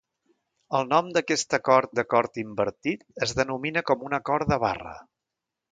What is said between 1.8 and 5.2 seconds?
d'acord invertit es denomina com un acord de barra.